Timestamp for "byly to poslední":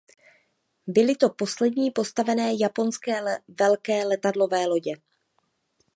0.87-1.91